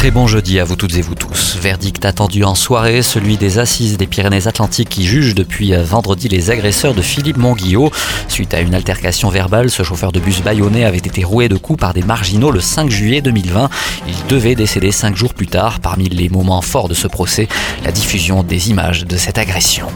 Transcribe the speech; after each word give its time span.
Très 0.00 0.10
bon 0.10 0.26
jeudi 0.26 0.58
à 0.58 0.64
vous 0.64 0.76
toutes 0.76 0.96
et 0.96 1.02
vous 1.02 1.14
tous. 1.14 1.58
Verdict 1.60 2.06
attendu 2.06 2.42
en 2.42 2.54
soirée, 2.54 3.02
celui 3.02 3.36
des 3.36 3.58
assises 3.58 3.98
des 3.98 4.06
Pyrénées-Atlantiques 4.06 4.88
qui 4.88 5.04
jugent 5.04 5.34
depuis 5.34 5.74
vendredi 5.74 6.26
les 6.26 6.50
agresseurs 6.50 6.94
de 6.94 7.02
Philippe 7.02 7.36
Monguillot. 7.36 7.90
Suite 8.26 8.54
à 8.54 8.60
une 8.60 8.74
altercation 8.74 9.28
verbale, 9.28 9.68
ce 9.68 9.82
chauffeur 9.82 10.10
de 10.10 10.18
bus 10.18 10.40
bayonnais 10.40 10.86
avait 10.86 10.96
été 10.96 11.22
roué 11.22 11.50
de 11.50 11.58
coups 11.58 11.78
par 11.78 11.92
des 11.92 12.00
marginaux 12.00 12.50
le 12.50 12.60
5 12.60 12.88
juillet 12.88 13.20
2020. 13.20 13.68
Il 14.08 14.26
devait 14.26 14.54
décéder 14.54 14.90
cinq 14.90 15.16
jours 15.16 15.34
plus 15.34 15.48
tard. 15.48 15.80
Parmi 15.80 16.08
les 16.08 16.30
moments 16.30 16.62
forts 16.62 16.88
de 16.88 16.94
ce 16.94 17.06
procès, 17.06 17.46
la 17.84 17.92
diffusion 17.92 18.42
des 18.42 18.70
images 18.70 19.04
de 19.04 19.18
cette 19.18 19.36
agression. 19.36 19.86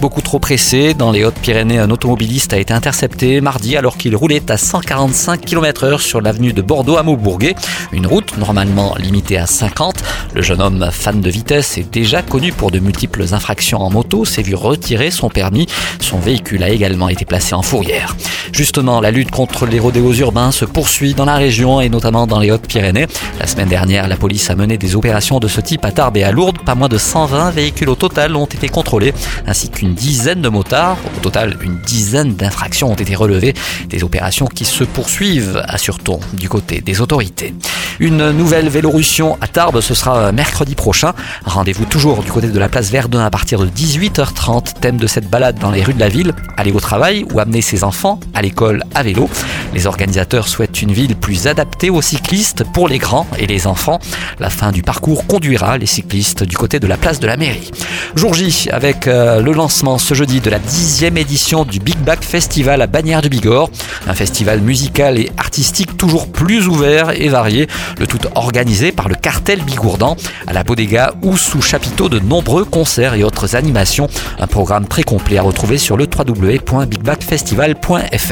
Beaucoup 0.00 0.22
trop 0.22 0.40
pressé, 0.40 0.92
dans 0.92 1.12
les 1.12 1.24
Hautes-Pyrénées, 1.24 1.78
un 1.78 1.90
automobiliste 1.90 2.52
a 2.52 2.58
été 2.58 2.74
intercepté 2.74 3.40
mardi 3.40 3.76
alors 3.76 3.96
qu'il 3.96 4.16
roulait 4.16 4.50
à 4.50 4.56
145 4.56 5.40
km 5.40 5.86
h 5.86 6.00
sur 6.00 6.20
l'avenue 6.20 6.52
de 6.52 6.62
Bordeaux 6.62 6.96
à 6.96 7.04
Maubourguet. 7.04 7.54
Une 7.92 8.08
route 8.08 8.36
normalement 8.38 8.96
limitée 8.98 9.38
à 9.38 9.46
50. 9.52 10.02
Le 10.34 10.42
jeune 10.42 10.60
homme 10.60 10.88
fan 10.90 11.20
de 11.20 11.30
vitesse 11.30 11.78
est 11.78 11.92
déjà 11.92 12.22
connu 12.22 12.52
pour 12.52 12.70
de 12.70 12.78
multiples 12.78 13.34
infractions 13.34 13.80
en 13.80 13.90
moto, 13.90 14.24
s'est 14.24 14.42
vu 14.42 14.54
retirer 14.54 15.10
son 15.10 15.28
permis. 15.28 15.66
Son 16.00 16.18
véhicule 16.18 16.62
a 16.62 16.70
également 16.70 17.08
été 17.08 17.24
placé 17.24 17.54
en 17.54 17.62
fourrière. 17.62 18.16
Justement, 18.52 19.00
la 19.00 19.10
lutte 19.10 19.30
contre 19.30 19.64
les 19.64 19.78
rodéos 19.78 20.12
urbains 20.12 20.52
se 20.52 20.66
poursuit 20.66 21.14
dans 21.14 21.24
la 21.24 21.36
région 21.36 21.80
et 21.80 21.88
notamment 21.88 22.26
dans 22.26 22.38
les 22.38 22.50
Hautes-Pyrénées. 22.50 23.06
La 23.40 23.46
semaine 23.46 23.70
dernière, 23.70 24.06
la 24.08 24.16
police 24.16 24.50
a 24.50 24.54
mené 24.54 24.76
des 24.76 24.94
opérations 24.94 25.40
de 25.40 25.48
ce 25.48 25.62
type 25.62 25.86
à 25.86 25.90
Tarbes 25.90 26.18
et 26.18 26.22
à 26.22 26.32
Lourdes. 26.32 26.58
Pas 26.58 26.74
moins 26.74 26.90
de 26.90 26.98
120 26.98 27.50
véhicules 27.50 27.88
au 27.88 27.94
total 27.94 28.36
ont 28.36 28.44
été 28.44 28.68
contrôlés, 28.68 29.14
ainsi 29.46 29.70
qu'une 29.70 29.94
dizaine 29.94 30.42
de 30.42 30.50
motards. 30.50 30.98
Au 31.16 31.20
total, 31.20 31.56
une 31.62 31.78
dizaine 31.78 32.34
d'infractions 32.34 32.90
ont 32.92 32.94
été 32.94 33.14
relevées. 33.14 33.54
Des 33.88 34.04
opérations 34.04 34.46
qui 34.46 34.66
se 34.66 34.84
poursuivent, 34.84 35.62
assure-t-on, 35.66 36.20
du 36.34 36.50
côté 36.50 36.82
des 36.82 37.00
autorités. 37.00 37.54
Une 38.00 38.32
nouvelle 38.32 38.68
Vélorussion 38.68 39.38
à 39.40 39.46
Tarbes, 39.46 39.80
ce 39.80 39.94
sera 39.94 40.30
mercredi 40.30 40.74
prochain. 40.74 41.14
Rendez-vous 41.46 41.86
toujours 41.86 42.22
du 42.22 42.30
côté 42.30 42.48
de 42.48 42.58
la 42.58 42.68
place 42.68 42.90
Verdun 42.90 43.24
à 43.24 43.30
partir 43.30 43.60
de 43.60 43.66
18h30. 43.66 44.80
Thème 44.80 44.98
de 44.98 45.06
cette 45.06 45.30
balade 45.30 45.58
dans 45.58 45.70
les 45.70 45.82
rues 45.82 45.94
de 45.94 46.00
la 46.00 46.08
ville, 46.08 46.34
aller 46.58 46.72
au 46.72 46.80
travail 46.80 47.24
ou 47.32 47.40
amener 47.40 47.62
ses 47.62 47.82
enfants 47.82 48.20
l'école 48.42 48.84
à 48.94 49.02
vélo. 49.02 49.30
Les 49.72 49.86
organisateurs 49.86 50.48
souhaitent 50.48 50.82
une 50.82 50.92
ville 50.92 51.16
plus 51.16 51.46
adaptée 51.46 51.88
aux 51.88 52.02
cyclistes 52.02 52.64
pour 52.74 52.88
les 52.88 52.98
grands 52.98 53.26
et 53.38 53.46
les 53.46 53.66
enfants. 53.66 54.00
La 54.38 54.50
fin 54.50 54.72
du 54.72 54.82
parcours 54.82 55.26
conduira 55.26 55.78
les 55.78 55.86
cyclistes 55.86 56.44
du 56.44 56.58
côté 56.58 56.78
de 56.78 56.86
la 56.86 56.98
place 56.98 57.20
de 57.20 57.26
la 57.26 57.38
mairie. 57.38 57.70
Jour 58.14 58.34
J 58.34 58.68
avec 58.70 59.06
euh, 59.06 59.40
le 59.40 59.52
lancement 59.52 59.96
ce 59.98 60.14
jeudi 60.14 60.40
de 60.40 60.50
la 60.50 60.58
dixième 60.58 61.16
édition 61.16 61.64
du 61.64 61.80
Big 61.80 61.96
Back 61.96 62.22
Festival 62.22 62.82
à 62.82 62.86
Bagnères 62.86 63.22
du 63.22 63.30
Bigorre. 63.30 63.70
Un 64.06 64.14
festival 64.14 64.60
musical 64.60 65.18
et 65.18 65.30
artistique 65.38 65.96
toujours 65.96 66.30
plus 66.30 66.68
ouvert 66.68 67.10
et 67.10 67.28
varié. 67.28 67.68
Le 67.98 68.06
tout 68.06 68.20
organisé 68.34 68.92
par 68.92 69.08
le 69.08 69.14
cartel 69.14 69.62
bigourdan 69.62 70.16
à 70.46 70.52
la 70.52 70.64
Bodega 70.64 71.14
ou 71.22 71.36
sous 71.36 71.62
chapiteau 71.62 72.08
de 72.08 72.18
nombreux 72.18 72.64
concerts 72.64 73.14
et 73.14 73.22
autres 73.24 73.56
animations. 73.56 74.08
Un 74.38 74.46
programme 74.46 74.86
très 74.86 75.04
complet 75.04 75.38
à 75.38 75.42
retrouver 75.42 75.78
sur 75.78 75.96
le 75.96 76.06
www.bigbackfestival.fr. 76.06 78.31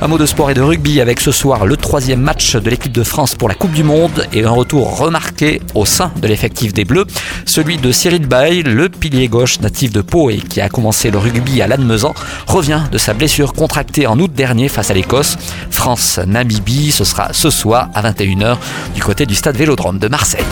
Un 0.00 0.08
mot 0.08 0.18
de 0.18 0.26
sport 0.26 0.50
et 0.50 0.54
de 0.54 0.60
rugby 0.60 1.00
avec 1.00 1.20
ce 1.20 1.32
soir 1.32 1.66
le 1.66 1.76
troisième 1.76 2.20
match 2.20 2.56
de 2.56 2.70
l'équipe 2.70 2.92
de 2.92 3.02
France 3.02 3.34
pour 3.34 3.48
la 3.48 3.54
Coupe 3.54 3.72
du 3.72 3.82
Monde 3.82 4.26
et 4.32 4.44
un 4.44 4.50
retour 4.50 4.98
remarqué 4.98 5.60
au 5.74 5.84
sein 5.84 6.12
de 6.20 6.26
l'effectif 6.28 6.72
des 6.72 6.84
Bleus, 6.84 7.06
celui 7.46 7.78
de 7.78 7.92
Cyril 7.92 8.26
Bay, 8.26 8.62
le 8.62 8.88
pilier 8.88 9.28
gauche 9.28 9.60
natif 9.60 9.92
de 9.92 10.00
Pau 10.00 10.30
et 10.30 10.38
qui 10.38 10.60
a 10.60 10.68
commencé 10.68 11.10
le 11.10 11.18
rugby 11.18 11.62
à 11.62 11.66
Lannemezan, 11.66 12.14
revient 12.46 12.82
de 12.90 12.98
sa 12.98 13.14
blessure 13.14 13.52
contractée 13.52 14.06
en 14.06 14.18
août 14.18 14.32
dernier 14.34 14.68
face 14.68 14.90
à 14.90 14.94
l'Écosse. 14.94 15.36
France-Namibie, 15.70 16.92
ce 16.92 17.04
sera 17.04 17.32
ce 17.32 17.50
soir 17.50 17.88
à 17.94 18.02
21h 18.02 18.56
du 18.94 19.02
côté 19.02 19.26
du 19.26 19.34
stade 19.34 19.56
Vélodrome 19.56 19.98
de 19.98 20.08
Marseille. 20.08 20.44